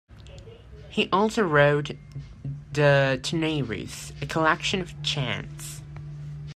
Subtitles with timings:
[0.89, 1.91] He also wrote
[2.73, 5.81] the "Tonarius", a collection of chants.